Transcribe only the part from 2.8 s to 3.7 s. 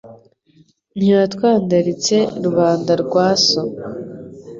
rwa so